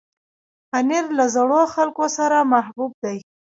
پنېر 0.69 1.05
له 1.17 1.25
زړو 1.35 1.61
خلکو 1.73 2.05
سره 2.17 2.37
محبوب 2.53 2.91
دی. 3.03 3.17